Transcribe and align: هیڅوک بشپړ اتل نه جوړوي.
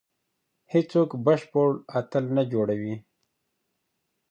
هیڅوک 0.73 1.09
بشپړ 1.25 1.69
اتل 1.99 2.25
نه 2.35 2.43
جوړوي. 2.51 2.95